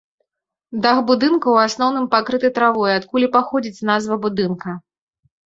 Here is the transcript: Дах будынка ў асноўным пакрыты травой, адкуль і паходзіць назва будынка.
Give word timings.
Дах 0.85 0.97
будынка 1.11 1.37
ў 1.39 1.57
асноўным 1.71 2.07
пакрыты 2.15 2.51
травой, 2.57 2.95
адкуль 3.01 3.27
і 3.27 3.31
паходзіць 3.37 3.85
назва 3.93 4.21
будынка. 4.27 4.69